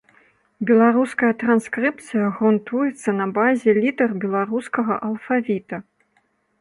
[0.69, 5.75] Беларуская транскрыпцыя грунтуецца на базе літар беларускага алфавіта.